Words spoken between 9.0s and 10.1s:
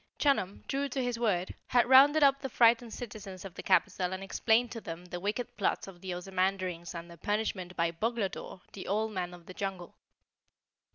Man of the Jungle.